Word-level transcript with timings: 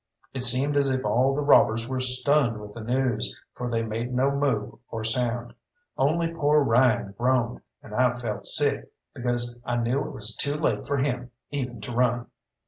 It 0.33 0.41
seemed 0.41 0.77
as 0.77 0.89
if 0.89 1.05
all 1.05 1.35
the 1.35 1.43
robbers 1.43 1.87
were 1.87 1.99
stunned 1.99 2.59
with 2.59 2.73
the 2.73 2.81
news, 2.81 3.39
for 3.53 3.69
they 3.69 3.83
made 3.83 4.11
no 4.11 4.31
move 4.31 4.79
or 4.89 5.03
sound. 5.03 5.53
Only 5.95 6.33
poor 6.33 6.63
Ryan 6.63 7.13
groaned, 7.15 7.61
and 7.83 7.93
I 7.93 8.11
felt 8.15 8.47
sick, 8.47 8.89
because 9.13 9.61
I 9.63 9.75
knew 9.75 9.99
it 9.99 10.11
was 10.11 10.35
too 10.35 10.55
late 10.55 10.87
for 10.87 10.97
him 10.97 11.29
even 11.51 11.81
to 11.81 11.91
run. 11.91 12.31